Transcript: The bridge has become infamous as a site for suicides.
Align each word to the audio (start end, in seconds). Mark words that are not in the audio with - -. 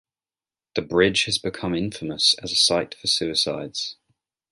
The 0.73 0.81
bridge 0.81 1.25
has 1.25 1.37
become 1.37 1.75
infamous 1.75 2.33
as 2.41 2.51
a 2.51 2.55
site 2.55 2.95
for 2.95 3.05
suicides. 3.05 3.97